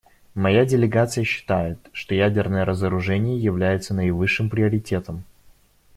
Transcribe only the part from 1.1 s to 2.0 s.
считает,